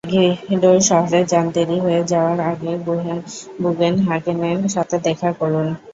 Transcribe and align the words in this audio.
Megiddo 0.07 0.71
শহরে 0.89 1.21
যান, 1.25 1.45
দেরি 1.55 1.77
হয়ে 1.79 2.01
যাওয়ার 2.11 2.39
আগেই 2.49 2.77
বুগেনহাগেনের 3.61 4.59
সাথে 4.69 4.95
দেখা 5.07 5.29
করুন! 5.33 5.67